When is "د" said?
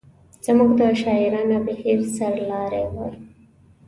0.79-0.81